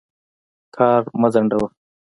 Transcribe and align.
کار 0.75 1.01
مه 1.19 1.27
ځنډوه. 1.33 1.67